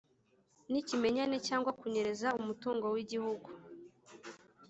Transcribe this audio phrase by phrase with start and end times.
[0.71, 3.49] n’ikimenyane cyangwa kunyereza umutungo w'Igihugu.